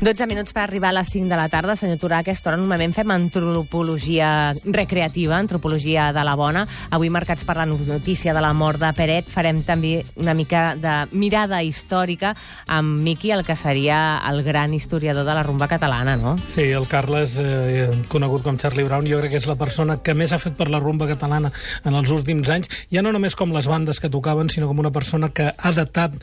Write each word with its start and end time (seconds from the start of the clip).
12 0.00 0.24
minuts 0.26 0.54
per 0.56 0.62
arribar 0.62 0.94
a 0.94 0.96
les 0.96 1.10
5 1.12 1.28
de 1.28 1.36
la 1.36 1.50
tarda. 1.52 1.74
Senyor 1.76 1.98
Turà, 2.00 2.16
a 2.16 2.24
aquesta 2.24 2.48
hora 2.48 2.56
normalment 2.56 2.94
fem 2.96 3.10
antropologia 3.12 4.54
recreativa, 4.64 5.36
antropologia 5.36 6.06
de 6.16 6.22
la 6.24 6.32
bona. 6.40 6.62
Avui, 6.88 7.10
marcats 7.12 7.44
per 7.44 7.58
la 7.58 7.66
notícia 7.68 8.32
de 8.32 8.40
la 8.40 8.54
mort 8.56 8.80
de 8.80 8.88
Peret, 8.96 9.28
farem 9.28 9.60
també 9.68 9.98
una 10.16 10.32
mica 10.32 10.72
de 10.80 10.94
mirada 11.12 11.58
històrica 11.60 12.32
amb 12.64 13.02
Miqui, 13.04 13.28
el 13.36 13.44
que 13.44 13.58
seria 13.60 14.22
el 14.30 14.40
gran 14.42 14.72
historiador 14.72 15.28
de 15.28 15.34
la 15.36 15.42
rumba 15.44 15.68
catalana, 15.68 16.16
no? 16.16 16.32
Sí, 16.48 16.70
el 16.72 16.88
Carles, 16.88 17.36
eh, 17.36 17.90
conegut 18.08 18.42
com 18.42 18.56
Charlie 18.56 18.88
Brown, 18.88 19.04
jo 19.04 19.20
crec 19.20 19.36
que 19.36 19.42
és 19.44 19.50
la 19.50 19.58
persona 19.60 19.98
que 20.00 20.16
més 20.16 20.32
ha 20.32 20.40
fet 20.40 20.56
per 20.56 20.70
la 20.72 20.80
rumba 20.80 21.10
catalana 21.12 21.52
en 21.84 22.00
els 22.00 22.08
últims 22.08 22.48
anys, 22.48 22.72
ja 22.88 23.04
no 23.04 23.12
només 23.12 23.36
com 23.36 23.52
les 23.52 23.68
bandes 23.68 24.00
que 24.00 24.08
tocaven, 24.08 24.48
sinó 24.48 24.66
com 24.66 24.80
una 24.80 24.96
persona 24.96 25.28
que 25.28 25.52
ha 25.52 25.76
datat 25.76 26.16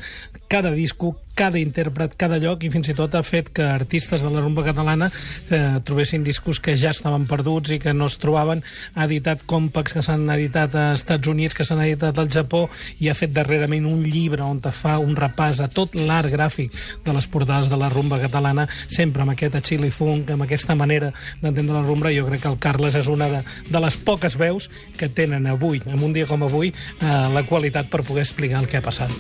cada 0.48 0.72
disco, 0.72 1.14
cada 1.38 1.60
intèrpret, 1.60 2.16
cada 2.18 2.40
lloc, 2.42 2.64
i 2.66 2.72
fins 2.74 2.90
i 2.90 2.96
tot 2.98 3.14
ha 3.14 3.22
fet 3.22 3.52
que 3.54 3.67
artistes 3.70 4.24
de 4.24 4.32
la 4.32 4.42
rumba 4.42 4.64
catalana 4.66 5.10
eh, 5.50 5.80
trobessin 5.84 6.24
discos 6.24 6.60
que 6.60 6.76
ja 6.78 6.92
estaven 6.92 7.28
perduts 7.28 7.72
i 7.76 7.80
que 7.80 7.94
no 7.94 8.08
es 8.08 8.18
trobaven. 8.22 8.64
Ha 8.96 9.06
editat 9.06 9.44
compacts 9.46 9.96
que 9.96 10.04
s'han 10.06 10.28
editat 10.34 10.76
als 10.76 11.04
Estats 11.04 11.28
Units, 11.28 11.56
que 11.56 11.66
s'han 11.68 11.82
editat 11.84 12.18
al 12.18 12.32
Japó, 12.34 12.68
i 13.00 13.10
ha 13.10 13.18
fet 13.18 13.34
darrerament 13.36 13.88
un 13.90 14.04
llibre 14.06 14.46
on 14.46 14.62
te 14.64 14.72
fa 14.76 14.98
un 15.04 15.16
repàs 15.18 15.62
a 15.64 15.70
tot 15.72 15.96
l'art 15.98 16.32
gràfic 16.34 16.76
de 17.06 17.16
les 17.16 17.28
portades 17.28 17.70
de 17.72 17.80
la 17.80 17.90
rumba 17.94 18.20
catalana, 18.22 18.68
sempre 18.88 19.24
amb 19.24 19.36
aquest 19.36 19.60
chili 19.68 19.92
funk, 19.92 20.32
amb 20.34 20.48
aquesta 20.48 20.76
manera 20.76 21.12
d'entendre 21.42 21.80
la 21.80 21.86
rumba. 21.86 22.14
Jo 22.16 22.28
crec 22.28 22.44
que 22.46 22.52
el 22.52 22.60
Carles 22.64 22.96
és 22.96 23.12
una 23.12 23.30
de, 23.32 23.44
de 23.70 23.84
les 23.84 23.98
poques 23.98 24.38
veus 24.40 24.70
que 24.98 25.10
tenen 25.10 25.48
avui, 25.48 25.82
en 25.86 26.04
un 26.04 26.16
dia 26.16 26.28
com 26.30 26.44
avui, 26.44 26.74
eh, 26.74 27.14
la 27.34 27.46
qualitat 27.48 27.92
per 27.92 28.04
poder 28.08 28.26
explicar 28.26 28.64
el 28.64 28.72
que 28.72 28.82
ha 28.82 28.86
passat. 28.86 29.14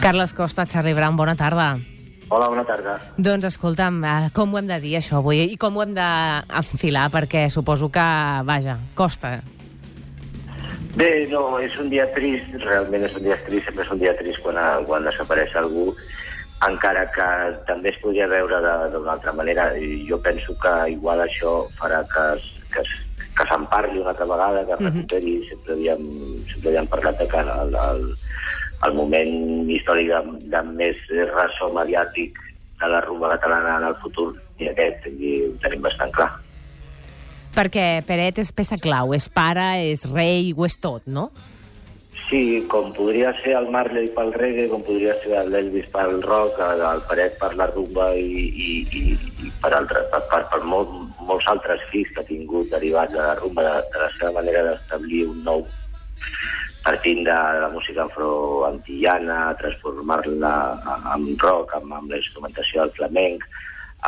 Carles 0.00 0.34
Costa, 0.34 0.66
Charlie 0.66 0.96
Brown, 0.96 1.16
bona 1.16 1.36
tarda. 1.36 1.74
Hola, 2.30 2.46
bona 2.46 2.62
tarda. 2.62 2.92
Doncs 3.18 3.48
escolta'm, 3.48 3.96
eh, 4.06 4.28
com 4.32 4.52
ho 4.54 4.58
hem 4.60 4.68
de 4.68 4.76
dir 4.78 4.92
això 4.96 5.16
avui 5.18 5.40
i 5.50 5.56
com 5.58 5.74
ho 5.74 5.82
hem 5.82 5.96
d'enfilar? 5.96 7.08
Perquè 7.10 7.48
suposo 7.50 7.88
que, 7.90 8.04
vaja, 8.46 8.76
costa. 8.94 9.40
Bé, 10.94 11.26
no, 11.30 11.58
és 11.58 11.74
un 11.82 11.90
dia 11.90 12.06
trist, 12.14 12.54
realment 12.62 13.08
és 13.08 13.16
un 13.18 13.26
dia 13.26 13.38
trist, 13.48 13.66
sempre 13.66 13.82
és 13.82 13.90
un 13.90 13.98
dia 13.98 14.14
trist 14.14 14.38
quan, 14.44 14.60
quan 14.86 15.10
desapareix 15.10 15.56
algú, 15.58 15.88
encara 16.68 17.02
que 17.10 17.28
també 17.66 17.90
es 17.90 17.98
podria 17.98 18.30
veure 18.30 18.62
d'una 18.94 19.16
altra 19.16 19.34
manera. 19.34 19.72
I 19.74 20.06
jo 20.06 20.22
penso 20.22 20.54
que 20.62 20.74
igual 20.94 21.26
això 21.26 21.64
farà 21.82 22.04
que, 22.14 22.26
que, 22.70 22.86
que 23.38 23.48
se'n 23.50 23.66
parli 23.74 23.98
una 23.98 24.14
altra 24.14 24.30
vegada, 24.30 24.66
que 24.66 24.78
es 24.78 24.84
recuperi, 24.86 25.34
mm 25.34 25.42
-hmm. 25.42 25.48
sempre, 25.50 25.72
havíem, 25.72 26.04
sempre 26.46 26.68
havíem 26.70 26.86
parlat 26.94 27.18
de 27.18 27.26
que 27.26 27.40
el, 27.40 27.74
el, 27.74 28.16
el 28.86 28.94
moment 28.96 29.70
històric 29.70 30.08
de, 30.10 30.20
de 30.52 30.62
més 30.70 31.00
ressò 31.34 31.68
mediàtic 31.76 32.38
de 32.80 32.88
la 32.88 33.02
rumba 33.04 33.34
catalana 33.34 33.76
en 33.78 33.88
el 33.90 33.96
futur 34.00 34.32
i 34.60 34.70
aquest, 34.70 35.06
i 35.10 35.36
ho 35.44 35.54
tenim 35.64 35.84
bastant 35.84 36.12
clar. 36.16 36.30
Perquè 37.54 37.86
Peret 38.06 38.38
és 38.40 38.52
peça 38.54 38.78
clau, 38.80 39.12
és 39.16 39.26
pare, 39.28 39.72
és 39.90 40.06
rei, 40.08 40.52
ho 40.56 40.66
és 40.68 40.78
tot, 40.80 41.02
no? 41.06 41.30
Sí, 42.28 42.62
com 42.70 42.92
podria 42.94 43.32
ser 43.40 43.56
el 43.58 43.66
Marley 43.74 44.06
pel 44.14 44.30
reggae, 44.36 44.68
com 44.70 44.84
podria 44.86 45.16
ser 45.24 45.42
l'Elvis 45.48 45.88
pel 45.90 46.20
rock, 46.22 46.60
el, 46.62 46.84
el 46.86 47.02
Peret 47.10 47.34
per 47.40 47.50
la 47.58 47.66
rumba 47.72 48.12
i, 48.14 48.44
i, 48.46 48.68
i, 48.86 49.02
i 49.42 49.50
per, 49.62 49.72
altres, 49.74 50.06
per, 50.12 50.22
per, 50.30 50.44
per 50.52 50.60
molt, 50.62 50.94
molts 51.26 51.48
altres 51.50 51.82
fills 51.90 52.12
que 52.14 52.22
ha 52.22 52.28
tingut 52.28 52.70
derivats 52.70 53.16
de 53.16 53.18
la 53.18 53.34
rumba, 53.40 53.66
de, 53.66 53.82
de 53.90 54.04
la 54.04 54.10
seva 54.14 54.32
manera 54.38 54.62
d'establir 54.68 55.24
un 55.32 55.42
nou 55.48 55.66
partint 56.84 57.24
de 57.26 57.38
la 57.62 57.68
música 57.72 58.04
afroantillana, 58.04 59.54
transformar-la 59.60 60.54
en 61.14 61.26
rock, 61.38 61.74
amb, 61.76 61.92
amb 61.92 62.12
la 62.12 62.20
instrumentació 62.20 62.84
del 62.84 62.94
flamenc, 62.98 63.44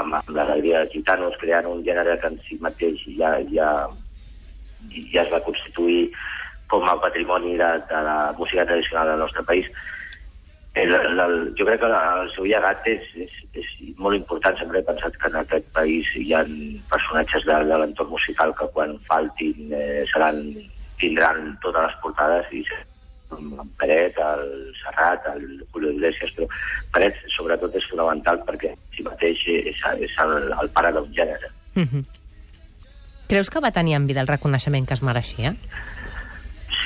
amb, 0.01 0.17
amb 0.19 0.31
l'alegria 0.37 0.83
dels 0.83 0.95
gitanos, 0.97 1.37
creant 1.41 1.69
un 1.69 1.83
gènere 1.87 2.19
que 2.21 2.31
en 2.33 2.39
si 2.47 2.59
mateix 2.65 3.03
ja, 3.19 3.35
ja, 3.53 3.73
ja 5.13 5.25
es 5.25 5.33
va 5.33 5.45
constituir 5.45 6.07
com 6.73 6.89
a 6.89 6.97
patrimoni 7.01 7.59
de, 7.61 7.73
de 7.91 8.05
la 8.09 8.33
música 8.39 8.65
tradicional 8.65 9.13
del 9.13 9.27
nostre 9.27 9.45
país. 9.45 9.69
El, 10.75 10.95
el, 10.95 11.35
jo 11.59 11.67
crec 11.69 11.83
que 11.83 11.89
el 11.93 12.31
seu 12.33 12.47
llegat 12.49 12.87
és, 12.89 13.05
és, 13.21 13.33
és 13.61 13.73
molt 14.01 14.17
important. 14.17 14.57
Sempre 14.57 14.81
he 14.81 14.87
pensat 14.87 15.19
que 15.21 15.29
en 15.29 15.37
aquest 15.43 15.67
país 15.77 16.09
hi 16.17 16.31
ha 16.33 16.41
personatges 16.89 17.45
de, 17.45 17.59
de 17.69 17.81
l'entorn 17.83 18.15
musical 18.15 18.57
que 18.57 18.71
quan 18.73 18.97
faltin 19.11 19.75
eh, 19.77 20.07
seran 20.15 20.41
tindran 21.03 21.53
totes 21.65 21.89
les 21.89 22.01
portades 22.05 22.57
i 22.57 22.63
en 23.33 23.69
Peret, 23.81 24.19
el 24.21 24.75
Serrat, 24.83 25.27
el 25.35 25.65
Julio 25.73 25.93
Iglesias, 25.93 26.33
però 26.37 26.49
Peret 26.95 27.21
sobretot 27.37 27.77
és 27.81 27.87
fonamental 27.91 28.43
perquè 28.49 28.75
si 28.95 29.05
mateix 29.07 29.45
és, 29.49 29.85
és 30.07 30.19
el, 30.25 30.53
el 30.53 30.73
pare 30.77 30.93
d'un 30.93 31.09
gènere. 31.17 31.49
Mm 31.75 31.89
-hmm. 31.89 32.05
Creus 33.29 33.49
que 33.51 33.61
va 33.61 33.73
tenir 33.73 33.95
en 33.97 34.07
vida 34.07 34.21
el 34.21 34.29
reconeixement 34.29 34.87
que 34.87 34.95
es 34.95 35.03
mereixia? 35.03 35.55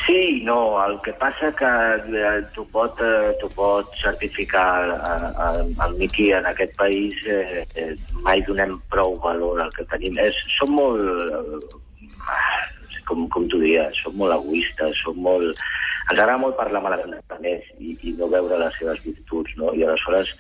Sí, 0.07 0.41
no, 0.45 0.79
el 0.85 1.01
que 1.03 1.13
passa 1.19 1.51
que 1.59 1.67
eh, 1.67 2.43
t'ho 2.55 2.65
pot, 2.71 3.01
eh, 3.03 3.49
pot 3.57 3.91
certificar 3.99 4.69
eh, 4.95 5.85
el 5.87 5.97
Miqui 5.99 6.31
en 6.31 6.47
aquest 6.47 6.77
país, 6.77 7.17
eh, 7.27 7.67
eh, 7.75 7.97
mai 8.23 8.45
donem 8.47 8.77
prou 8.93 9.19
valor 9.25 9.63
al 9.65 9.73
que 9.75 9.85
tenim. 9.91 10.19
És, 10.23 10.39
som 10.59 10.71
molt... 10.79 11.83
Com, 13.07 13.27
com 13.33 13.47
t'ho 13.49 13.61
diria, 13.63 13.89
som 14.03 14.17
molt 14.19 14.35
egoistes, 14.37 15.03
som 15.05 15.19
molt... 15.23 15.59
Ens 16.07 16.21
agrada 16.21 16.39
molt 16.39 16.55
parlar 16.59 16.83
malament 16.85 17.17
de 17.43 17.55
i, 17.83 17.97
i 18.07 18.13
no 18.19 18.29
veure 18.31 18.61
les 18.61 18.77
seves 18.79 19.01
virtuts, 19.03 19.57
no? 19.59 19.73
I 19.75 19.83
aleshores, 19.83 20.31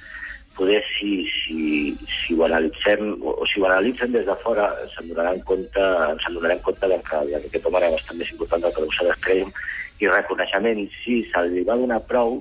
poder 0.56 0.82
si, 0.94 1.26
si, 1.30 1.94
si 2.08 2.34
ho 2.34 2.44
analitzem, 2.46 3.12
o, 3.20 3.34
o 3.42 3.46
si 3.46 3.60
ho 3.60 3.66
analitzen 3.68 4.14
des 4.14 4.26
de 4.26 4.36
fora, 4.42 4.70
se'n 4.94 5.10
donaran 5.10 5.42
compte, 5.48 5.86
ens 6.10 6.26
en 6.28 6.38
donarem 6.38 6.62
compte 6.64 6.88
de 6.90 6.98
que, 7.08 7.22
que 7.28 7.40
aquest 7.42 7.66
home 7.68 7.82
era 7.82 7.92
bastant 7.94 8.20
més 8.20 8.32
important 8.34 8.64
del 8.64 8.74
que 8.74 8.86
nosaltres 8.86 9.22
creiem, 9.26 9.52
i 10.00 10.10
reconeixement, 10.10 10.84
sí, 11.04 11.22
se 11.32 11.44
li 11.50 11.64
va 11.68 11.78
donar 11.80 12.02
prou, 12.08 12.40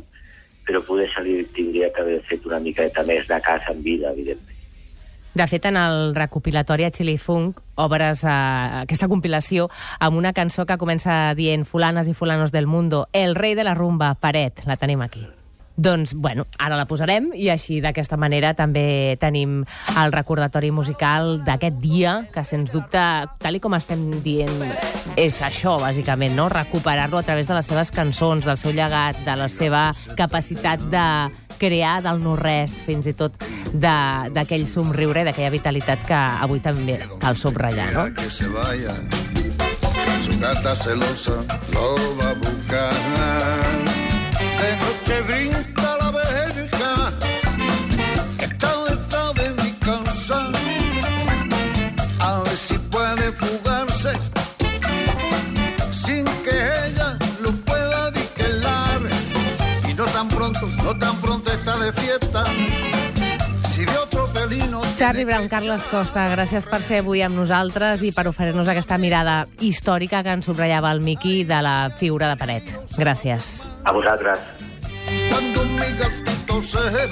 però 0.65 0.81
poder 0.87 1.07
se 1.13 1.23
li 1.27 1.41
tindria 1.55 1.91
que 1.93 2.01
haver 2.01 2.21
fet 2.29 2.47
una 2.49 2.61
miqueta 2.63 3.03
més 3.07 3.27
de 3.29 3.39
casa 3.45 3.75
en 3.75 3.83
vida, 3.85 4.15
evidentment. 4.15 4.54
De 5.35 5.47
fet, 5.51 5.65
en 5.67 5.75
el 5.75 6.15
recopilatori 6.15 6.85
a 6.85 6.91
Chili 6.95 7.17
Funk 7.19 7.59
obres 7.75 8.21
eh, 8.23 8.31
aquesta 8.85 9.09
compilació 9.11 9.67
amb 9.99 10.15
una 10.15 10.31
cançó 10.31 10.63
que 10.63 10.79
comença 10.79 11.33
dient 11.35 11.67
Fulanes 11.67 12.07
i 12.07 12.15
fulanos 12.15 12.53
del 12.55 12.71
mundo, 12.71 13.09
el 13.11 13.35
rei 13.35 13.51
de 13.53 13.67
la 13.67 13.75
rumba, 13.75 14.13
Paret, 14.15 14.63
la 14.63 14.79
tenim 14.79 15.03
aquí. 15.03 15.27
Doncs, 15.75 16.13
bueno, 16.15 16.45
ara 16.55 16.77
la 16.79 16.87
posarem 16.87 17.33
i 17.35 17.49
així 17.51 17.81
d'aquesta 17.83 18.15
manera 18.15 18.53
també 18.55 19.17
tenim 19.19 19.65
el 19.99 20.15
recordatori 20.15 20.71
musical 20.71 21.41
d'aquest 21.43 21.81
dia, 21.83 22.13
que 22.31 22.45
sens 22.47 22.71
dubte, 22.71 23.03
tal 23.43 23.59
i 23.59 23.59
com 23.59 23.75
estem 23.75 24.07
dient, 24.23 24.55
és 25.19 25.41
això, 25.43 25.75
bàsicament, 25.83 26.31
no? 26.39 26.47
Recuperar-lo 26.47 27.19
a 27.19 27.27
través 27.27 27.51
de 27.51 27.59
les 27.59 27.67
seves 27.67 27.91
cançons, 27.91 28.47
del 28.47 28.55
seu 28.55 28.71
llegat, 28.71 29.19
de 29.27 29.35
la 29.35 29.51
seva 29.51 29.89
capacitat 30.15 30.87
de 30.87 31.03
crear 31.59 31.99
del 32.05 32.21
no-res, 32.23 32.77
fins 32.85 33.07
i 33.07 33.15
tot 33.17 33.37
d'aquell 33.73 34.67
somriure, 34.69 35.25
d'aquella 35.27 35.53
vitalitat 35.53 36.05
que 36.07 36.21
avui 36.47 36.61
també 36.63 36.99
cal 37.21 37.37
subratllar, 37.39 37.91
no? 37.95 38.07
Que 38.15 38.29
se 38.29 38.47
vaya, 38.53 38.95
su 40.23 40.39
gata 40.39 40.75
celosa 40.75 41.43
lo 41.73 41.89
Charlie 65.05 65.23
Brown, 65.23 65.45
Carles 65.45 65.83
Costa, 65.85 66.23
gràcies 66.31 66.65
per 66.65 66.79
ser 66.81 67.03
avui 67.03 67.19
amb 67.21 67.37
nosaltres 67.37 68.01
i 68.01 68.09
per 68.09 68.23
oferir-nos 68.25 68.71
aquesta 68.71 68.97
mirada 68.97 69.35
històrica 69.61 70.23
que 70.25 70.33
ens 70.33 70.49
subratllava 70.49 70.89
el 70.97 71.03
Miqui 71.05 71.43
de 71.45 71.59
la 71.61 71.75
figura 71.93 72.31
de 72.31 72.39
Paret. 72.41 72.71
Gràcies. 72.97 73.59
A 73.85 73.93
vosaltres. 73.93 74.41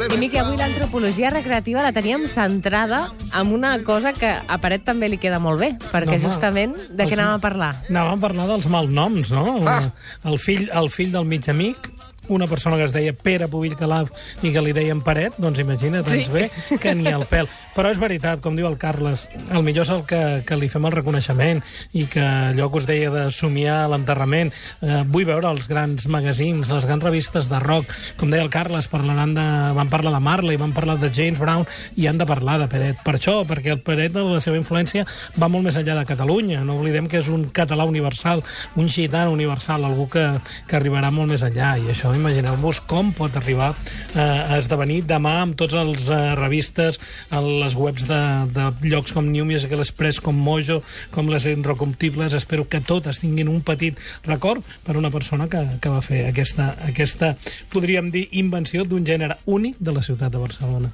I 0.10 0.18
Miqui, 0.18 0.40
avui 0.42 0.57
l'antropologia 0.57 1.30
recreativa 1.30 1.86
la 1.86 1.94
teníem 1.94 2.25
centrada 2.31 3.04
en 3.38 3.54
una 3.54 3.75
cosa 3.86 4.10
que 4.18 4.34
a 4.42 4.57
Paret 4.57 4.90
també 4.90 5.12
li 5.13 5.22
queda 5.22 5.38
molt 5.38 5.62
bé, 5.62 5.75
perquè 5.92 6.18
no, 6.18 6.24
justament 6.25 6.74
de 6.90 7.06
què 7.06 7.13
anàvem 7.13 7.38
a 7.38 7.44
parlar? 7.45 7.72
Anàvem 7.94 8.18
a 8.18 8.22
parlar 8.25 8.50
dels 8.56 8.66
malnoms, 8.74 9.30
no? 9.38 9.60
Ah. 9.69 9.84
El, 10.25 10.42
fill, 10.42 10.66
el 10.74 10.90
fill 10.90 11.13
del 11.13 11.30
mig 11.30 11.45
amic, 11.54 11.93
una 12.29 12.47
persona 12.47 12.77
que 12.77 12.83
es 12.85 12.93
deia 12.93 13.13
Pere 13.13 13.47
Pubill 13.47 13.75
Calaf 13.75 14.09
i 14.43 14.51
que 14.53 14.61
li 14.61 14.71
deien 14.73 15.01
Paret, 15.03 15.33
doncs 15.37 15.59
imagina't, 15.59 16.07
ens 16.07 16.27
Sí. 16.27 16.31
ve 16.31 16.49
que 16.79 16.95
ni 16.95 17.07
el 17.07 17.25
pèl. 17.27 17.47
Però 17.75 17.89
és 17.91 17.97
veritat, 17.99 18.39
com 18.39 18.55
diu 18.55 18.67
el 18.67 18.77
Carles, 18.77 19.27
el 19.51 19.63
millor 19.63 19.83
és 19.87 19.89
el 19.89 20.03
que, 20.05 20.43
que 20.45 20.55
li 20.55 20.69
fem 20.69 20.85
el 20.85 20.91
reconeixement 20.93 21.61
i 21.93 22.05
que 22.05 22.21
allò 22.21 22.69
que 22.71 22.77
us 22.77 22.85
deia 22.87 23.09
de 23.11 23.31
somiar 23.31 23.89
l'enterrament. 23.89 24.53
Eh, 24.81 25.03
vull 25.07 25.25
veure 25.25 25.49
els 25.49 25.67
grans 25.67 26.05
magazins, 26.07 26.69
les 26.69 26.85
grans 26.85 27.03
revistes 27.03 27.49
de 27.49 27.59
rock. 27.59 27.89
Com 28.17 28.29
deia 28.31 28.43
el 28.45 28.51
Carles, 28.53 28.87
parlaran 28.87 29.33
de, 29.33 29.45
van 29.73 29.89
parlar 29.89 30.13
de 30.13 30.19
Marley, 30.23 30.57
van 30.57 30.71
parlar 30.73 30.99
de 31.01 31.09
James 31.13 31.39
Brown 31.41 31.65
i 31.97 32.07
han 32.07 32.17
de 32.21 32.25
parlar 32.29 32.59
de 32.61 32.67
Peret. 32.69 33.01
Per 33.03 33.15
això, 33.17 33.39
perquè 33.49 33.73
el 33.73 33.81
Peret, 33.81 34.13
la 34.15 34.39
seva 34.39 34.57
influència, 34.57 35.05
va 35.41 35.49
molt 35.49 35.65
més 35.65 35.75
enllà 35.81 35.97
de 35.99 36.05
Catalunya. 36.05 36.63
No 36.63 36.77
oblidem 36.77 37.07
que 37.09 37.19
és 37.19 37.27
un 37.27 37.49
català 37.49 37.85
universal, 37.89 38.43
un 38.75 38.87
gitano 38.89 39.31
universal, 39.33 39.83
algú 39.85 40.07
que, 40.13 40.27
que 40.69 40.77
arribarà 40.77 41.09
molt 41.11 41.29
més 41.33 41.41
enllà. 41.43 41.73
I 41.81 41.89
això, 41.91 42.12
imagineu-vos 42.18 42.81
com 42.89 43.12
pot 43.15 43.36
arribar 43.39 43.74
eh, 44.15 44.21
a 44.21 44.57
esdevenir 44.60 45.01
demà 45.10 45.36
amb 45.44 45.57
tots 45.60 45.75
els 45.77 46.07
eh, 46.10 46.21
revistes, 46.39 47.00
a 47.33 47.42
les 47.44 47.75
webs 47.75 48.07
de, 48.10 48.21
de 48.54 48.68
llocs 48.89 49.13
com 49.15 49.27
New 49.30 49.45
Musical 49.50 49.83
Express, 49.83 50.21
com 50.24 50.36
Mojo, 50.36 50.81
com 51.12 51.30
les 51.31 51.48
Inrecomtibles. 51.50 52.33
Espero 52.38 52.68
que 52.69 52.81
totes 52.81 53.21
tinguin 53.24 53.51
un 53.51 53.62
petit 53.65 54.00
record 54.27 54.65
per 54.86 54.98
una 55.00 55.12
persona 55.13 55.50
que, 55.50 55.62
que 55.81 55.92
va 55.94 56.01
fer 56.06 56.25
aquesta, 56.30 56.74
aquesta, 56.88 57.33
podríem 57.74 58.12
dir, 58.13 58.27
invenció 58.39 58.86
d'un 58.88 59.06
gènere 59.07 59.39
únic 59.45 59.80
de 59.80 59.95
la 59.95 60.04
ciutat 60.06 60.33
de 60.33 60.42
Barcelona. 60.42 60.94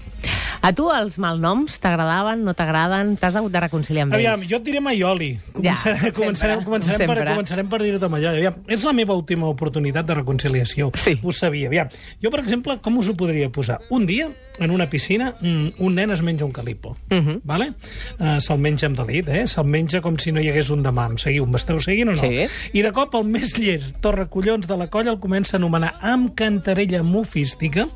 A 0.59 0.73
tu 0.75 0.89
els 0.91 1.15
malnoms 1.21 1.77
t'agradaven, 1.79 2.41
no 2.43 2.53
t'agraden? 2.57 3.13
T'has 3.19 3.37
hagut 3.39 3.53
de 3.53 3.61
reconciliar 3.63 4.07
amb 4.07 4.17
Aviam, 4.17 4.41
ells? 4.41 4.49
jo 4.51 4.59
et 4.59 4.65
diré 4.65 4.81
Maioli. 4.83 5.29
Començarem, 5.53 6.01
sempre, 6.01 6.11
començarem, 6.17 6.63
començarem, 6.65 7.07
per, 7.07 7.27
començarem 7.31 7.71
per 7.71 7.79
dir-te 7.85 8.11
Maioli. 8.11 8.41
Aviam, 8.43 8.59
és 8.67 8.83
la 8.83 8.93
meva 8.97 9.15
última 9.15 9.47
oportunitat 9.47 10.09
de 10.09 10.19
reconciliació. 10.19 10.91
Sí. 10.99 11.08
Ho 11.23 11.31
sabia. 11.33 11.67
Aviam, 11.67 11.89
jo, 12.21 12.31
per 12.31 12.41
exemple, 12.41 12.77
com 12.81 12.97
us 12.97 13.09
ho 13.09 13.15
podria 13.17 13.49
posar? 13.49 13.79
Un 13.89 14.05
dia, 14.05 14.29
en 14.59 14.71
una 14.71 14.89
piscina, 14.89 15.35
mm, 15.39 15.79
un 15.79 15.95
nen 15.95 16.11
es 16.11 16.21
menja 16.21 16.45
un 16.45 16.51
calipo. 16.51 16.97
Mhm. 17.09 17.41
vale? 17.43 17.73
uh, 18.19 18.39
Se'l 18.39 18.59
menja 18.59 18.87
amb 18.87 18.97
delit, 18.97 19.29
eh? 19.29 19.45
Se'l 19.47 19.65
menja 19.65 20.01
com 20.01 20.17
si 20.17 20.31
no 20.31 20.41
hi 20.41 20.49
hagués 20.49 20.69
un 20.69 20.83
demà. 20.83 21.07
Em 21.09 21.17
seguiu? 21.17 21.45
M'esteu 21.45 21.79
seguint 21.79 22.09
o 22.09 22.11
no? 22.11 22.21
Sí. 22.21 22.47
I 22.73 22.81
de 22.81 22.91
cop 22.91 23.15
el 23.15 23.25
més 23.25 23.57
llest, 23.57 23.97
Torrecollons 24.01 24.67
de 24.67 24.77
la 24.77 24.87
colla, 24.87 25.11
el 25.11 25.19
comença 25.19 25.55
a 25.55 25.59
anomenar 25.59 25.95
amb 26.01 26.35
cantarella 26.35 27.03
mofística 27.03 27.87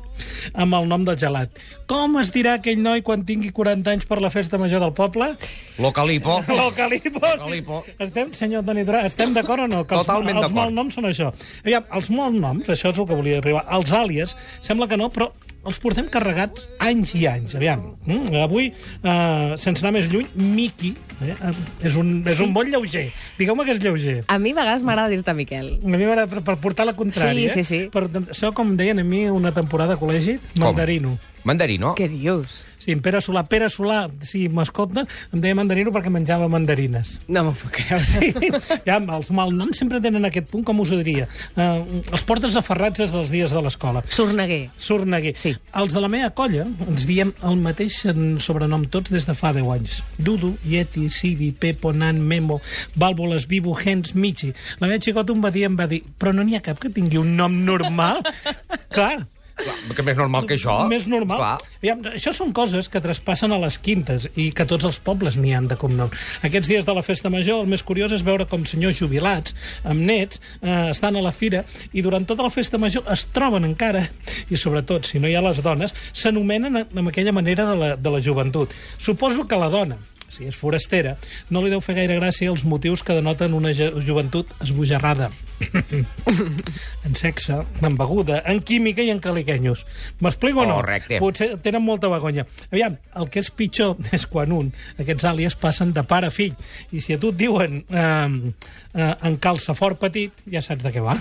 amb 0.52 0.74
el 0.78 0.88
nom 0.90 1.04
del 1.06 1.18
gelat. 1.20 1.50
Com 1.90 2.18
es 2.20 2.30
dirà 2.34 2.56
aquell 2.58 2.80
noi 2.82 3.02
quan 3.06 3.24
tingui 3.28 3.50
40 3.54 3.90
anys 3.94 4.06
per 4.08 4.20
la 4.22 4.30
festa 4.30 4.58
major 4.60 4.80
del 4.80 4.92
poble? 4.96 5.32
Localipo. 5.78 6.40
Localipo. 6.62 7.20
Localipo. 7.20 7.82
Estem, 7.98 8.32
senyor 8.36 8.64
Toni 8.64 8.84
Durà, 8.86 9.04
estem 9.08 9.34
d'acord 9.34 9.66
o 9.66 9.70
no? 9.70 9.82
Que 9.84 9.98
els, 9.98 10.06
Totalment 10.06 10.36
els 10.38 10.46
d'acord. 10.46 10.58
malnoms 10.60 10.94
són 10.98 11.08
això. 11.10 11.32
Aviam, 11.64 11.84
els 11.98 12.10
malnoms, 12.14 12.68
això 12.68 12.92
és 12.94 12.98
el 13.02 13.08
que 13.10 13.18
volia 13.18 13.40
arribar. 13.42 13.64
Els 13.74 13.92
àlies, 13.92 14.36
sembla 14.64 14.88
que 14.90 14.96
no, 15.00 15.10
però 15.14 15.30
els 15.64 15.80
portem 15.82 16.08
carregats 16.12 16.66
anys 16.84 17.14
i 17.18 17.24
anys. 17.30 17.56
Aviam, 17.58 17.94
mm, 18.04 18.36
avui, 18.44 18.70
eh, 19.02 19.54
sense 19.60 19.84
anar 19.84 19.94
més 19.96 20.08
lluny, 20.12 20.28
Miqui 20.34 20.94
eh, 21.22 21.34
eh, 21.34 21.52
és, 21.88 21.96
un, 21.96 22.22
és 22.26 22.40
un 22.44 22.52
bon 22.54 22.68
lleuger. 22.70 23.06
Digueu-me 23.38 23.64
que 23.64 23.76
és 23.76 23.82
lleuger. 23.82 24.16
A 24.28 24.38
mi 24.38 24.52
a 24.52 24.60
vegades 24.60 24.82
m'agrada 24.86 25.12
dir-te 25.12 25.34
Miquel. 25.34 25.70
A 25.82 25.86
mi 25.86 26.00
m'agrada 26.00 26.28
per, 26.30 26.44
per 26.46 26.56
portar 26.62 26.86
la 26.88 26.96
contrària. 26.96 27.52
Sí, 27.52 27.62
sí, 27.62 27.68
sí. 27.68 27.82
Eh? 27.86 27.92
Per, 27.92 28.06
això, 28.24 28.52
com 28.56 28.76
deien 28.76 29.00
a 29.00 29.06
mi 29.06 29.26
una 29.30 29.54
temporada 29.56 29.96
a 29.96 30.00
col·legi, 30.00 30.38
mandarino. 30.60 31.18
Mandarino. 31.44 31.94
Què 31.98 32.08
dius? 32.08 32.62
Sí, 32.84 32.92
en 32.92 33.00
Pere 33.00 33.20
Solà. 33.24 33.44
Pere 33.48 33.70
Solà, 33.72 34.04
si 34.24 34.44
m'escolta, 34.52 35.06
em 35.32 35.40
deia 35.40 35.56
mandarino 35.56 35.92
perquè 35.94 36.10
menjava 36.12 36.50
mandarines. 36.52 37.14
No 37.32 37.46
m'ho 37.46 37.54
puc 37.56 37.78
creure. 37.78 38.00
Sí, 38.04 38.50
ja, 38.84 38.98
els 39.00 39.30
malnoms 39.32 39.80
sempre 39.80 40.02
tenen 40.04 40.28
aquest 40.28 40.50
punt, 40.50 40.66
com 40.68 40.82
us 40.84 40.92
ho 40.92 40.98
diria. 41.00 41.24
Uh, 41.56 42.02
els 42.04 42.24
portes 42.28 42.56
aferrats 42.60 43.00
des 43.00 43.14
dels 43.14 43.32
dies 43.32 43.54
de 43.54 43.62
l'escola. 43.64 44.04
Sorneguer. 44.12 44.66
Sorneguer. 44.76 45.34
Sí. 45.40 45.54
Els 45.80 45.96
de 45.96 46.04
la 46.04 46.10
meva 46.12 46.28
colla 46.36 46.66
ens 46.88 47.06
diem 47.08 47.32
el 47.48 47.60
mateix 47.64 48.02
en 48.12 48.36
sobrenom 48.44 48.84
tots 48.92 49.12
des 49.14 49.24
de 49.28 49.36
fa 49.38 49.54
10 49.56 49.70
anys. 49.78 50.02
Dudu, 50.18 50.54
Yeti, 50.68 51.06
Sibi, 51.12 51.52
Pepo, 51.56 51.94
Nan, 51.96 52.20
Memo, 52.20 52.60
Vàlvules, 53.00 53.48
Vivo, 53.48 53.76
Hens, 53.80 54.12
Michi. 54.12 54.52
La 54.80 54.90
meva 54.90 55.00
xicota 55.00 55.32
un 55.32 55.44
va 55.44 55.52
dir, 55.54 55.64
em 55.70 55.78
va 55.80 55.88
dir, 55.88 56.02
però 56.20 56.36
no 56.36 56.44
n'hi 56.44 56.58
ha 56.58 56.64
cap 56.64 56.80
que 56.80 56.92
tingui 56.92 57.20
un 57.20 57.32
nom 57.38 57.62
normal? 57.64 58.20
Clar, 58.94 59.24
Clar, 59.54 59.74
que 59.94 60.02
més 60.02 60.16
normal 60.18 60.48
que 60.48 60.56
això. 60.56 60.74
més 60.90 61.04
normal. 61.06 61.38
Clar. 61.38 61.58
Aviam, 61.78 62.00
això 62.10 62.32
són 62.34 62.50
coses 62.56 62.88
que 62.90 63.02
traspassen 63.04 63.52
a 63.54 63.58
les 63.62 63.76
quintes 63.78 64.26
i 64.34 64.48
que 64.56 64.66
tots 64.66 64.86
els 64.88 64.98
pobles 65.04 65.36
n'hi 65.38 65.52
han 65.54 65.68
de 65.70 65.76
cognom. 65.78 66.10
Aquests 66.46 66.70
dies 66.72 66.86
de 66.88 66.94
la 66.96 67.04
festa 67.06 67.30
major, 67.30 67.62
el 67.62 67.70
més 67.70 67.84
curiós 67.86 68.12
és 68.16 68.24
veure 68.26 68.48
com 68.50 68.64
senyors 68.66 68.98
jubilats, 68.98 69.54
amb 69.84 70.02
nets, 70.08 70.40
eh, 70.60 70.90
estan 70.90 71.14
a 71.14 71.22
la 71.22 71.32
fira 71.32 71.62
i 71.92 72.02
durant 72.02 72.26
tota 72.26 72.42
la 72.42 72.50
festa 72.50 72.80
major 72.82 73.06
es 73.14 73.26
troben 73.34 73.68
encara, 73.68 74.08
i 74.50 74.58
sobretot, 74.58 75.06
si 75.06 75.22
no 75.22 75.30
hi 75.30 75.36
ha 75.38 75.44
les 75.44 75.62
dones, 75.62 75.94
s'anomenen 76.12 76.82
amb 76.82 77.08
aquella 77.08 77.32
manera 77.32 77.68
de 77.70 77.78
la, 77.78 77.94
de 77.96 78.10
la 78.10 78.22
joventut. 78.24 78.74
Suposo 78.98 79.46
que 79.46 79.60
la 79.60 79.70
dona, 79.70 80.00
si 80.34 80.48
és 80.50 80.56
forastera, 80.58 81.16
no 81.50 81.62
li 81.62 81.70
deu 81.72 81.80
fer 81.84 81.94
gaire 82.00 82.18
gràcia 82.18 82.50
els 82.52 82.64
motius 82.68 83.02
que 83.06 83.14
denoten 83.16 83.54
una 83.54 83.70
jo- 83.76 83.92
joventut 84.04 84.50
esbojarrada. 84.64 85.30
en 87.06 87.14
sexe, 87.14 87.60
en 87.80 87.96
beguda, 87.96 88.40
en 88.46 88.60
química 88.66 89.02
i 89.06 89.10
en 89.14 89.20
caliquenyos. 89.22 89.84
M'explico 90.20 90.64
o 90.64 90.66
no? 90.66 90.80
Correcte. 90.80 91.20
Potser 91.22 91.52
tenen 91.62 91.84
molta 91.86 92.10
vergonya. 92.10 92.46
Aviam, 92.72 92.96
el 93.14 93.30
que 93.30 93.40
és 93.44 93.50
pitjor 93.54 93.94
és 94.16 94.26
quan 94.30 94.52
un, 94.52 94.72
aquests 94.98 95.28
àlies 95.30 95.56
passen 95.60 95.94
de 95.94 96.02
pare 96.10 96.28
a 96.32 96.34
fill. 96.34 96.56
I 96.92 97.00
si 97.04 97.14
a 97.14 97.20
tu 97.22 97.30
et 97.34 97.38
diuen 97.40 97.80
eh, 97.88 98.52
eh, 98.94 99.14
en 99.30 99.38
calça 99.42 99.76
fort 99.78 100.00
petit, 100.02 100.44
ja 100.50 100.62
saps 100.64 100.84
de 100.84 100.94
què 100.94 101.04
va. 101.04 101.18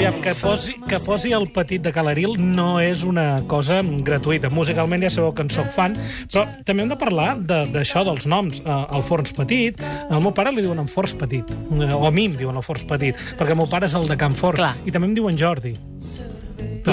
Aviam, 0.00 0.22
que 0.24 0.32
posi, 0.34 0.72
que 0.88 0.96
posi 1.04 1.32
el 1.36 1.44
petit 1.52 1.82
de 1.84 1.90
Calaril 1.92 2.38
no 2.40 2.78
és 2.80 3.02
una 3.04 3.42
cosa 3.50 3.82
gratuïta. 3.84 4.48
Musicalment 4.48 5.04
ja 5.04 5.10
sabeu 5.12 5.34
que 5.36 5.44
en 5.44 5.50
soc 5.52 5.68
fan, 5.74 5.92
però 6.32 6.46
també 6.64 6.86
hem 6.86 6.88
de 6.94 6.96
parlar 6.96 7.34
de- 7.36 7.66
d'això, 7.74 8.00
de, 8.06 8.14
dels 8.14 8.24
noms. 8.26 8.62
Uh, 8.64 8.86
el 8.96 9.02
Forns 9.04 9.34
Petit, 9.36 9.76
al 10.08 10.22
meu 10.24 10.32
pare 10.32 10.54
li 10.56 10.62
diuen 10.64 10.80
en 10.80 10.88
Forns 10.88 11.12
Petit, 11.20 11.44
uh, 11.68 11.84
o 12.00 12.06
a 12.08 12.10
mi 12.10 12.24
em 12.30 12.36
diuen 12.40 12.56
el 12.56 12.64
Forns 12.64 12.86
Petit, 12.88 13.14
perquè 13.36 13.52
el 13.52 13.60
meu 13.60 13.68
pare 13.68 13.84
és 13.92 13.94
el 13.94 14.08
de 14.08 14.16
Can 14.16 14.32
Fort, 14.34 14.56
Clar. 14.56 14.76
i 14.86 14.90
també 14.90 15.06
em 15.12 15.14
diuen 15.20 15.36
Jordi. 15.36 15.76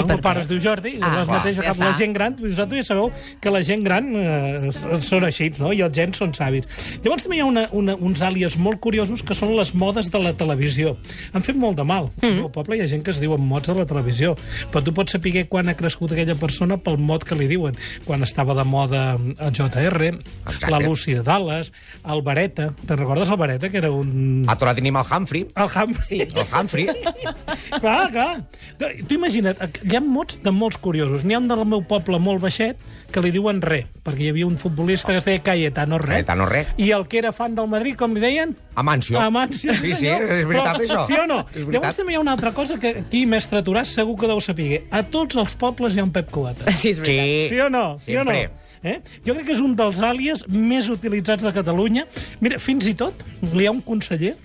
Però 0.06 0.16
el 0.18 0.22
pare 0.24 0.40
què? 0.40 0.42
es 0.44 0.48
diu 0.50 0.60
Jordi, 0.62 0.92
i 0.96 1.00
Ah, 1.02 1.10
llavors 1.14 1.28
mateix 1.32 1.56
ja 1.62 1.74
la 1.78 1.92
gent 1.98 2.12
gran, 2.14 2.36
vosaltres 2.38 2.82
ja 2.84 2.88
sabeu 2.94 3.10
que 3.40 3.50
la 3.50 3.62
gent 3.66 3.82
gran 3.84 4.08
eh, 4.14 4.70
són 5.00 5.24
així, 5.24 5.50
no? 5.58 5.72
i 5.72 5.80
els 5.84 5.94
gens 5.96 6.16
són 6.20 6.34
savis. 6.34 6.68
Llavors 7.04 7.24
també 7.24 7.38
hi 7.38 7.40
ha 7.40 7.46
una, 7.48 7.66
una, 7.72 7.94
uns 7.96 8.22
àlies 8.22 8.58
molt 8.58 8.80
curiosos 8.80 9.22
que 9.22 9.34
són 9.34 9.54
les 9.56 9.74
modes 9.74 10.10
de 10.10 10.18
la 10.22 10.32
televisió. 10.38 10.96
Han 11.32 11.42
fet 11.42 11.56
molt 11.56 11.76
de 11.78 11.84
mal. 11.88 12.10
Mm. 12.22 12.44
Al 12.46 12.52
poble 12.54 12.76
hi 12.78 12.82
ha 12.84 12.88
gent 12.90 13.02
que 13.06 13.10
es 13.14 13.20
diuen 13.22 13.40
mots 13.40 13.68
de 13.68 13.74
la 13.78 13.86
televisió, 13.88 14.34
però 14.72 14.82
tu 14.84 14.94
pots 14.94 15.12
saber 15.16 15.46
quan 15.48 15.68
ha 15.68 15.74
crescut 15.78 16.12
aquella 16.12 16.34
persona 16.38 16.78
pel 16.78 16.98
mot 16.98 17.24
que 17.24 17.34
li 17.38 17.48
diuen. 17.50 17.76
Quan 18.04 18.22
estava 18.26 18.54
de 18.54 18.64
moda 18.64 19.02
el 19.18 19.52
JR, 19.52 20.12
Exacte. 20.14 20.70
la 20.70 20.78
Lucy 20.80 21.14
de 21.14 21.22
Dallas, 21.22 21.72
el 22.04 22.22
Vareta. 22.22 22.70
Te'n 22.86 22.96
recordes 22.98 23.28
el 23.30 23.36
Vareta, 23.36 23.68
que 23.70 23.78
era 23.78 23.90
un... 23.90 24.44
A 24.48 24.56
Torà 24.58 24.74
tenim 24.74 24.96
el 24.96 25.04
Humphrey. 25.06 25.46
El 25.54 25.68
Humphrey. 25.74 26.20
El 26.28 26.46
Humphrey. 26.52 26.86
clar, 27.80 28.10
clar. 28.12 28.44
Tu 28.78 29.14
imagina't, 29.16 29.58
hi 29.88 29.96
ha 29.96 30.00
mots 30.04 30.42
de 30.44 30.52
molts 30.52 30.76
curiosos. 30.76 31.24
N'hi 31.24 31.34
ha 31.34 31.40
un 31.40 31.48
del 31.48 31.64
meu 31.68 31.80
poble 31.88 32.18
molt 32.20 32.42
baixet 32.42 32.80
que 33.12 33.22
li 33.24 33.30
diuen 33.32 33.62
re, 33.64 33.80
perquè 34.04 34.26
hi 34.26 34.30
havia 34.34 34.46
un 34.46 34.58
futbolista 34.60 35.14
que 35.14 35.22
es 35.22 35.28
deia 35.28 35.40
Cayetano 35.44 35.98
Re. 36.02 36.18
Cayetano 36.18 36.46
Re. 36.46 36.66
I 36.76 36.90
el 36.92 37.06
que 37.08 37.22
era 37.22 37.32
fan 37.32 37.54
del 37.56 37.70
Madrid, 37.72 37.96
com 37.96 38.12
li 38.12 38.20
deien? 38.20 38.54
Amancio. 38.76 39.18
Amancio. 39.20 39.72
Sí, 39.78 39.94
sí, 39.96 40.10
és 40.12 40.44
veritat, 40.46 40.76
Però, 40.82 40.84
això. 40.84 41.06
Sí 41.08 41.16
o 41.16 41.24
no? 41.30 41.40
Llavors 41.56 41.96
també 41.96 42.12
hi 42.12 42.18
ha 42.18 42.22
una 42.22 42.36
altra 42.36 42.52
cosa 42.52 42.76
que 42.78 42.92
aquí, 43.00 43.24
mestre 43.26 43.64
Toràs, 43.64 43.94
segur 43.96 44.18
que 44.20 44.28
deu 44.30 44.42
saber. 44.44 44.84
A 44.92 45.02
tots 45.08 45.40
els 45.40 45.56
pobles 45.58 45.96
hi 45.96 46.02
ha 46.02 46.06
un 46.06 46.12
Pep 46.12 46.30
Cubata. 46.34 46.68
Sí, 46.72 46.92
és 46.92 47.00
veritat. 47.00 47.24
Sí. 47.24 47.48
Sí 47.54 47.60
o 47.64 47.70
no? 47.72 47.84
Sí 48.04 48.16
o 48.16 48.24
no? 48.28 48.36
Sempre. 48.36 48.66
Eh? 48.82 49.00
Jo 49.26 49.34
crec 49.34 49.48
que 49.48 49.56
és 49.56 49.64
un 49.64 49.74
dels 49.78 49.98
àlies 50.04 50.44
més 50.52 50.86
utilitzats 50.92 51.42
de 51.42 51.50
Catalunya. 51.56 52.06
Mira, 52.44 52.60
fins 52.62 52.86
i 52.86 52.94
tot 52.98 53.24
hi 53.48 53.66
ha 53.66 53.72
un 53.74 53.80
conseller 53.82 54.36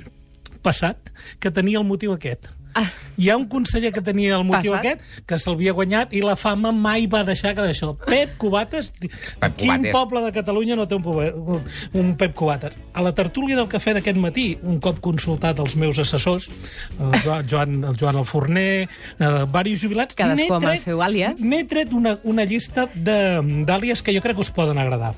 passat 0.64 1.12
que 1.44 1.52
tenia 1.52 1.82
el 1.82 1.86
motiu 1.86 2.16
aquest. 2.16 2.48
Ah. 2.76 2.90
Hi 3.18 3.30
ha 3.30 3.38
un 3.38 3.46
conseller 3.48 3.92
que 3.94 4.02
tenia 4.02 4.36
el 4.36 4.44
motiu 4.44 4.72
Passat? 4.74 4.86
aquest 4.98 5.26
que 5.30 5.38
se'l 5.38 5.56
guanyat 5.74 6.14
i 6.18 6.22
la 6.26 6.36
fama 6.36 6.72
mai 6.72 7.06
va 7.06 7.24
deixar 7.24 7.54
que 7.54 7.62
d'això. 7.62 7.92
Pep 8.08 8.38
Cubates, 8.42 8.92
Pep 9.00 9.56
quin 9.56 9.68
Cubates. 9.70 9.92
poble 9.92 10.22
de 10.26 10.32
Catalunya 10.32 10.76
no 10.76 10.88
té 10.88 10.96
un, 10.96 11.04
poble- 11.04 11.62
un 11.94 12.16
Pep 12.18 12.34
Cubates? 12.34 12.76
A 12.94 13.02
la 13.06 13.14
tertúlia 13.14 13.56
del 13.56 13.68
cafè 13.70 13.94
d'aquest 13.94 14.18
matí, 14.18 14.58
un 14.64 14.80
cop 14.80 15.00
consultat 15.00 15.60
els 15.60 15.76
meus 15.76 16.00
assessors, 16.00 16.50
el 17.00 17.22
Joan, 17.22 17.48
Joan, 17.48 17.84
el 17.84 17.96
Joan 18.00 18.16
Alforner, 18.18 18.90
eh, 19.20 19.46
diversos 19.46 19.82
jubilats, 19.82 20.16
Cadascú 20.16 20.42
n'he 20.48 20.56
amb 20.56 20.64
el 20.64 20.70
tret- 20.72 20.84
seu 20.84 21.00
àlies. 21.06 21.40
N'he 21.40 21.64
tret 21.66 21.94
una, 21.94 22.18
una 22.24 22.46
llista 22.46 22.90
de- 22.96 23.42
d'àlies 23.68 24.02
que 24.02 24.14
jo 24.16 24.22
crec 24.22 24.36
que 24.36 24.42
us 24.42 24.50
poden 24.52 24.80
agradar. 24.80 25.14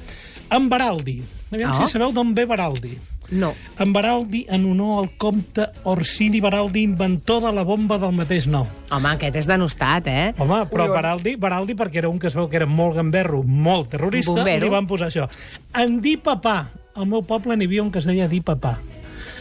En 0.50 0.70
Baraldi. 0.70 1.22
Aviam 1.52 1.72
Ah. 1.72 1.74
si 1.74 1.88
sabeu 1.92 2.12
d'on 2.12 2.34
ve 2.36 2.46
Baraldi. 2.46 2.98
No. 3.32 3.56
En 3.80 3.92
Baraldi, 3.92 4.46
en 4.50 4.66
honor 4.70 5.00
al 5.04 5.18
comte 5.18 5.66
Orsini 5.84 6.40
Baraldi, 6.40 6.84
inventor 6.84 7.42
de 7.42 7.52
la 7.52 7.64
bomba 7.64 7.98
del 7.98 8.12
mateix 8.14 8.46
nom. 8.48 8.68
Home, 8.92 9.10
aquest 9.10 9.36
és 9.36 9.48
denostat, 9.48 10.06
eh? 10.08 10.34
Home, 10.38 10.60
però 10.70 10.88
Baraldi, 10.94 11.36
Baraldi, 11.36 11.74
perquè 11.74 11.98
era 12.04 12.10
un 12.10 12.20
que 12.20 12.28
es 12.28 12.36
veu 12.36 12.48
que 12.50 12.58
era 12.58 12.68
molt 12.68 12.96
gamberro, 12.96 13.42
molt 13.42 13.90
terrorista, 13.90 14.32
Bombero. 14.32 14.66
li 14.66 14.70
van 14.70 14.86
posar 14.86 15.08
això. 15.10 15.28
En 15.74 16.02
Di 16.02 16.18
Papà. 16.18 16.68
Al 16.96 17.08
meu 17.08 17.24
poble 17.26 17.58
n'hi 17.58 17.66
havia 17.66 17.82
un 17.84 17.90
que 17.92 18.00
es 18.00 18.06
deia 18.06 18.28
Di 18.28 18.42
Papà. 18.42 18.78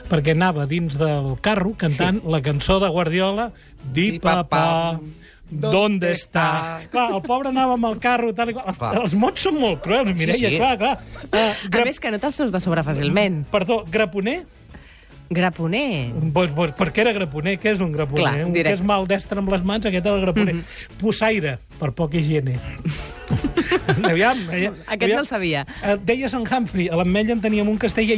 perquè 0.08 0.32
anava 0.32 0.66
dins 0.66 0.99
del 0.99 1.38
carro 1.40 1.73
cantant 1.78 2.20
sí. 2.20 2.28
la 2.30 2.42
cançó 2.42 2.78
de 2.78 2.88
Guardiola 2.90 3.52
Di 3.92 4.11
Di 4.12 4.18
papà, 4.18 4.44
papà, 4.44 5.00
¿dónde 5.50 6.12
està? 6.12 6.82
Clar, 6.90 7.10
el 7.14 7.22
pobre 7.22 7.50
anava 7.52 7.76
amb 7.78 7.86
el 7.90 7.98
carro 8.02 8.32
tal 8.34 8.50
i 8.50 8.56
qual. 8.56 8.74
Clar. 8.76 8.94
Els 9.02 9.14
mots 9.18 9.46
són 9.46 9.58
molt 9.60 9.82
cruels, 9.84 10.12
Mireia, 10.16 10.50
sí. 10.50 10.58
clar, 10.58 10.74
clar. 10.80 10.98
Uh, 11.30 11.80
A 11.80 11.84
més, 11.86 12.00
que 12.00 12.12
no 12.12 12.20
te'ls 12.22 12.40
treus 12.40 12.52
de 12.54 12.60
sobre 12.64 12.84
fàcilment. 12.86 13.44
Perdó, 13.52 13.84
graponer? 13.90 14.42
Graponer. 15.30 16.12
Pues, 16.34 16.52
pues, 16.52 16.72
per 16.76 16.90
què 16.92 17.00
era 17.02 17.14
graponer? 17.16 17.56
Què 17.58 17.72
és 17.72 17.80
un 17.80 17.94
graponer? 17.94 18.22
Clar, 18.22 18.44
un 18.44 18.52
que 18.52 18.74
és 18.74 18.82
maldestre 18.84 19.40
amb 19.40 19.50
les 19.54 19.64
mans, 19.64 19.86
aquest 19.88 20.04
era 20.04 20.16
el 20.16 20.26
graponer. 20.26 20.54
Mm 20.54 20.60
-hmm. 20.60 20.98
Pussaire, 21.00 21.58
per 21.80 21.92
poca 21.92 22.18
higiene. 22.18 22.58
aviam, 24.10 24.38
aviam, 24.50 24.74
Aquest 24.86 25.14
no 25.14 25.20
el 25.20 25.26
sabia. 25.26 25.66
Eh, 25.82 25.96
Deia 26.04 26.28
Sant 26.28 26.46
Humphrey, 26.50 26.88
a 26.88 26.96
l'Ametlla 26.96 27.32
en 27.32 27.40
teníem 27.40 27.68
un 27.68 27.78
que 27.78 27.86
es 27.86 27.94
deia 27.94 28.14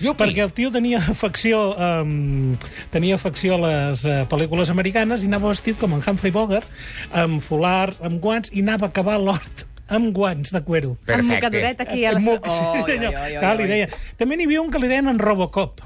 Yupi. 0.00 0.18
Perquè 0.20 0.44
el 0.46 0.52
tio 0.54 0.70
tenia 0.74 1.00
afecció, 1.10 1.62
um, 1.74 2.56
tenia 2.92 3.16
afecció 3.18 3.56
a 3.56 3.62
les 3.64 4.04
uh, 4.06 4.20
pel·lícules 4.30 4.70
americanes 4.70 5.24
i 5.24 5.30
anava 5.30 5.50
vestit 5.50 5.78
com 5.80 5.96
en 5.96 6.04
Humphrey 6.06 6.30
Bogart, 6.34 6.68
amb 7.12 7.42
folars, 7.42 7.98
amb 8.04 8.20
guants, 8.22 8.52
i 8.54 8.62
anava 8.62 8.86
a 8.90 8.94
cavar 8.94 9.18
l'hort 9.22 9.64
amb 9.88 10.10
guants 10.12 10.50
de 10.52 10.60
cuero. 10.60 10.90
Amb 11.00 11.06
Perfecte. 11.08 11.34
mocadoret 11.34 11.78
aquí 11.80 12.02
a 12.04 12.12
la... 12.12 12.20
Moc, 12.20 12.44
Oh, 12.46 12.54
sí, 12.54 12.82
oi, 12.84 12.90
senyor. 12.92 13.14
oi, 13.16 13.30
oi, 13.32 13.38
Clar, 13.40 13.54
li 13.56 13.62
oi. 13.64 13.68
deia. 13.72 13.86
També 14.20 14.36
n'hi 14.36 14.44
havia 14.44 14.60
un 14.60 14.68
que 14.70 14.82
li 14.82 14.90
deien 14.90 15.08
en 15.08 15.18
Robocop. 15.18 15.80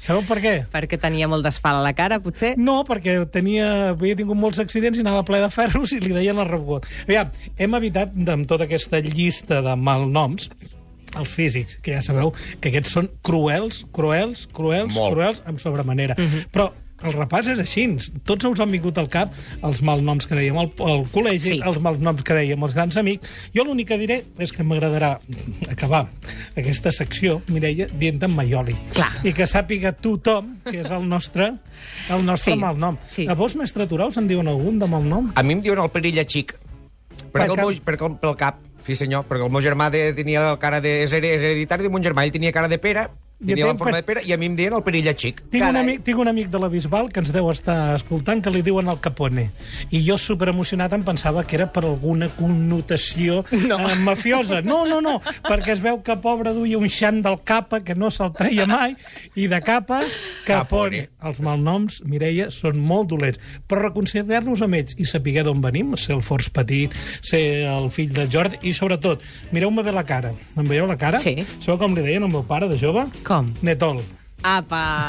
Sabeu 0.00 0.22
per 0.24 0.38
què? 0.40 0.52
Perquè 0.72 0.96
tenia 0.96 1.26
molt 1.28 1.44
d'asfalt 1.44 1.82
a 1.82 1.84
la 1.84 1.90
cara, 1.92 2.16
potser? 2.24 2.54
No, 2.56 2.78
perquè 2.88 3.18
tenia, 3.34 3.90
havia 3.90 4.16
tingut 4.16 4.38
molts 4.40 4.62
accidents 4.62 4.96
i 4.96 5.02
anava 5.04 5.26
ple 5.28 5.42
de 5.42 5.50
ferros 5.52 5.92
i 5.92 5.98
li 6.00 6.14
deien 6.14 6.38
el 6.40 6.48
Robocop. 6.48 6.86
Aviam, 7.04 7.34
hem 7.60 7.76
evitat, 7.76 8.14
amb 8.32 8.46
tota 8.48 8.64
aquesta 8.64 9.02
llista 9.04 9.58
de 9.66 9.74
malnoms, 9.76 10.48
els 11.18 11.28
físics, 11.28 11.78
que 11.82 11.94
ja 11.96 12.02
sabeu 12.02 12.32
que 12.60 12.68
aquests 12.70 12.92
són 12.98 13.10
cruels, 13.22 13.84
cruels, 13.92 14.46
cruels, 14.52 14.94
Molt. 14.94 15.14
cruels, 15.14 15.42
amb 15.46 15.58
sobremanera. 15.58 16.14
Però 16.52 16.70
el 17.00 17.14
repàs 17.16 17.46
és 17.48 17.58
així. 17.58 17.86
Tots 18.28 18.44
us 18.44 18.60
han 18.60 18.70
vingut 18.70 18.98
al 19.00 19.08
cap 19.08 19.32
els 19.64 19.80
malnoms 19.82 20.26
que 20.28 20.36
dèiem 20.36 20.58
al, 20.60 20.68
al 20.84 21.06
col·legi, 21.08 21.54
Sí. 21.54 21.60
els 21.64 21.78
malnoms 21.80 22.22
que 22.22 22.34
dèiem 22.36 22.62
els 22.62 22.74
grans 22.76 22.96
amics. 23.00 23.26
Jo 23.56 23.64
l'únic 23.64 23.88
que 23.88 23.96
diré 23.96 24.18
és 24.38 24.52
que 24.52 24.62
m'agradarà 24.62 25.14
acabar 25.72 26.10
aquesta 26.56 26.92
secció, 26.92 27.40
Mireia, 27.48 27.86
dient 27.98 28.22
en 28.22 28.34
Maioli. 28.36 28.76
Clar. 28.92 29.08
I 29.24 29.32
que 29.32 29.46
sàpiga 29.48 29.94
tothom 29.96 30.58
que 30.68 30.82
és 30.82 30.90
el 30.92 31.08
nostre, 31.08 31.54
el 32.10 32.24
nostre 32.26 32.52
Sí, 32.52 32.58
malnom. 32.60 32.98
sí. 33.08 33.26
A 33.26 33.34
vos, 33.34 33.56
mestre 33.56 33.86
Turau, 33.88 34.12
se'n 34.12 34.28
diuen 34.28 34.46
algun 34.48 34.78
de 34.78 34.86
malnom? 34.86 35.32
A 35.34 35.42
mi 35.42 35.54
em 35.56 35.62
diuen 35.64 35.80
el 35.80 35.88
perilla 35.90 36.24
xic. 36.28 36.52
Perquè 37.32 37.48
el 37.48 37.56
cap? 37.56 37.64
meu, 37.64 37.70
perquè 37.84 38.06
el, 38.10 38.16
pel 38.20 38.36
cap, 38.36 38.60
sí 38.90 38.96
senyor, 39.04 39.24
perquè 39.28 39.46
el 39.46 39.52
meu 39.54 39.62
germà 39.64 39.90
de, 39.94 40.12
tenia 40.18 40.42
cara 40.62 40.80
de... 40.84 41.02
És 41.04 41.12
here- 41.14 41.34
és 41.36 41.42
hereditari 41.42 41.86
de 41.86 41.90
mon 41.92 42.02
germà, 42.02 42.24
ell 42.26 42.32
tenia 42.34 42.52
cara 42.52 42.68
de 42.68 42.78
pera, 42.82 43.08
tenia 43.40 43.66
la 43.66 43.76
forma 43.78 43.96
de 43.98 44.06
pera, 44.06 44.22
i 44.22 44.32
a 44.34 44.38
mi 44.40 44.48
em 44.50 44.56
deien 44.58 44.74
el 44.76 44.84
perilla 44.86 45.14
xic. 45.16 45.42
Tinc 45.52 45.64
un, 45.64 45.78
amic, 45.80 46.02
tinc 46.06 46.20
un 46.20 46.28
amic 46.30 46.50
de 46.52 46.60
la 46.62 46.68
Bisbal 46.72 47.10
que 47.12 47.22
ens 47.22 47.32
deu 47.34 47.48
estar 47.52 47.96
escoltant 47.96 48.42
que 48.44 48.52
li 48.52 48.62
diuen 48.66 48.90
el 48.92 49.00
Capone. 49.00 49.48
I 49.90 50.02
jo, 50.06 50.18
superemocionat, 50.20 50.92
em 50.96 51.04
pensava 51.06 51.44
que 51.44 51.56
era 51.58 51.68
per 51.72 51.84
alguna 51.88 52.28
connotació 52.36 53.44
no. 53.70 53.80
eh, 53.88 53.96
mafiosa. 54.04 54.60
No, 54.66 54.82
no, 54.88 55.00
no, 55.04 55.18
perquè 55.46 55.74
es 55.76 55.82
veu 55.84 56.02
que 56.04 56.16
pobre 56.20 56.52
duia 56.56 56.78
un 56.78 56.88
xant 56.92 57.22
del 57.24 57.40
capa 57.44 57.82
que 57.84 57.96
no 57.96 58.12
se'l 58.14 58.34
treia 58.36 58.66
mai, 58.68 58.96
i 59.34 59.48
de 59.50 59.60
capa, 59.64 60.02
Capone. 60.46 60.60
Capone. 60.70 61.02
Els 61.30 61.40
malnoms, 61.44 62.00
Mireia, 62.08 62.48
són 62.54 62.78
molt 62.80 63.10
dolents. 63.12 63.40
Però 63.68 63.82
reconciliar-nos 63.84 64.62
amb 64.64 64.78
ells 64.78 64.96
i 65.00 65.06
saber 65.08 65.44
d'on 65.46 65.60
venim, 65.62 65.94
ser 66.00 66.16
el 66.16 66.22
Forç 66.26 66.50
Petit, 66.54 66.94
ser 67.24 67.42
el 67.70 67.90
fill 67.94 68.12
de 68.16 68.26
Jordi, 68.30 68.60
i 68.66 68.74
sobretot, 68.76 69.22
mireu-me 69.54 69.84
bé 69.86 69.94
la 69.94 70.04
cara. 70.08 70.32
Em 70.58 70.66
veieu 70.66 70.88
la 70.90 70.98
cara? 71.00 71.20
Sí. 71.22 71.36
Sabeu 71.60 71.78
com 71.80 71.94
li 71.96 72.04
deien 72.04 72.24
al 72.26 72.32
meu 72.32 72.44
pare 72.46 72.68
de 72.70 72.78
jove? 72.80 73.06
Com? 73.30 73.46
Netol. 73.62 74.00
Apa! 74.42 75.06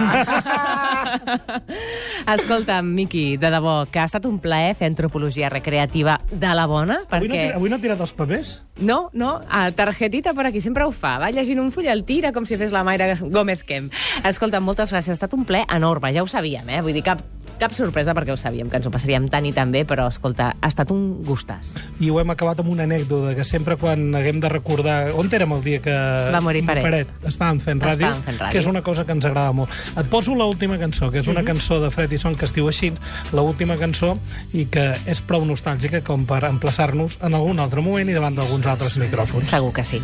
Escolta, 2.35 2.81
Miqui, 2.83 3.37
de 3.41 3.49
debò, 3.49 3.87
que 3.89 3.97
ha 3.97 4.05
estat 4.05 4.27
un 4.29 4.35
plaer 4.43 4.75
fer 4.77 4.91
antropologia 4.91 5.49
recreativa 5.49 6.19
de 6.29 6.51
la 6.53 6.67
bona, 6.69 6.99
Avui 7.07 7.31
no, 7.31 7.33
perquè... 7.33 7.47
tira, 7.47 7.55
avui 7.57 7.71
no 7.71 7.79
ha 7.79 7.81
tirat 7.81 8.03
els 8.05 8.13
papers? 8.13 8.51
No, 8.77 8.99
no, 9.17 9.31
a 9.49 9.63
targetita 9.73 10.35
per 10.37 10.45
aquí, 10.51 10.61
sempre 10.61 10.85
ho 10.85 10.93
fa. 10.93 11.15
Va 11.23 11.31
llegint 11.33 11.63
un 11.63 11.71
full, 11.73 11.89
el 11.89 12.03
tira 12.05 12.29
com 12.35 12.45
si 12.45 12.59
fes 12.61 12.75
la 12.75 12.83
Mayra 12.85 13.15
Gómez 13.23 13.63
Kemp. 13.65 13.89
Escolta, 14.27 14.61
moltes 14.61 14.93
gràcies, 14.93 15.15
ha 15.15 15.17
estat 15.17 15.33
un 15.33 15.47
ple 15.49 15.63
enorme, 15.65 16.13
ja 16.13 16.21
ho 16.21 16.29
sabíem, 16.29 16.69
eh? 16.69 16.83
Vull 16.85 16.99
dir, 16.99 17.05
cap, 17.07 17.23
cap 17.61 17.73
sorpresa 17.77 18.15
perquè 18.17 18.33
ho 18.33 18.37
sabíem, 18.41 18.69
que 18.71 18.79
ens 18.79 18.87
ho 18.89 18.91
passaríem 18.93 19.27
tant 19.31 19.45
i 19.45 19.51
tan 19.53 19.69
bé, 19.73 19.83
però, 19.87 20.07
escolta, 20.09 20.51
ha 20.57 20.69
estat 20.71 20.89
un 20.93 21.21
gustàs. 21.25 21.69
I 22.01 22.09
ho 22.09 22.17
hem 22.21 22.31
acabat 22.33 22.59
amb 22.63 22.71
una 22.73 22.87
anècdota, 22.89 23.35
que 23.37 23.45
sempre 23.45 23.77
quan 23.77 24.09
haguem 24.17 24.39
de 24.41 24.49
recordar... 24.49 25.11
On 25.15 25.29
érem 25.31 25.53
el 25.55 25.61
dia 25.63 25.79
que... 25.83 25.93
Va 26.33 26.41
morir 26.41 26.63
Paret. 26.65 27.11
Estàvem 27.29 27.59
fent 27.63 27.81
ràdio, 27.83 28.09
Estàvem 28.09 28.25
fent 28.25 28.39
ràdio. 28.41 28.51
que 28.55 28.59
és 28.63 28.67
una 28.71 28.81
cosa 28.81 29.05
que 29.05 29.13
ens 29.15 29.25
agrada 29.29 29.53
molt. 29.55 29.69
Et 30.01 30.09
poso 30.11 30.33
l'última 30.35 30.79
cançó, 30.81 31.11
que 31.13 31.21
és 31.21 31.29
una 31.31 31.43
cançó 31.47 31.79
de 31.83 31.91
Fred 31.93 32.11
i 32.13 32.19
Son 32.21 32.35
que 32.35 32.45
es 32.49 32.53
diu 32.55 32.67
així, 32.71 32.91
l'última 33.31 33.77
cançó, 33.77 34.15
i 34.57 34.65
que 34.71 34.89
és 35.05 35.21
prou 35.21 35.45
nostàlgica 35.45 36.01
com 36.03 36.25
per 36.25 36.41
emplaçar-nos 36.49 37.19
en 37.21 37.37
algun 37.37 37.59
altre 37.61 37.81
moment 37.85 38.09
i 38.09 38.17
davant 38.17 38.35
d'alguns 38.35 38.65
altres 38.67 38.97
micròfons. 39.01 39.49
Segur 39.53 39.71
que 39.77 39.85
sí. 39.85 40.01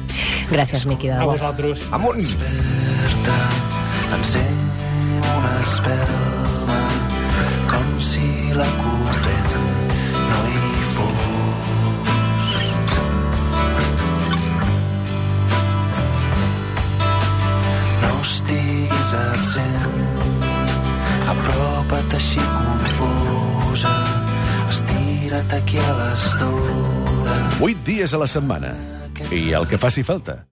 Gràcies, 0.52 0.86
Miqui, 0.86 1.08
de 1.10 1.18
A 1.18 1.24
debò. 1.26 1.34
vosaltres. 1.36 1.88
Amunt! 1.92 2.22
desperta, 2.22 3.36
encén 4.18 4.56
una 5.38 5.54
espelma, 5.64 6.47
dies 27.98 28.14
a 28.14 28.18
la 28.22 28.28
setmana. 28.30 28.76
I 29.34 29.54
el 29.58 29.66
que 29.66 29.80
faci 29.82 30.04
falta. 30.06 30.44